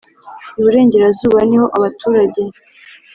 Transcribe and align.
Iburengerazuba 0.59 1.39
niho 1.49 1.65
abaturage 1.77 2.41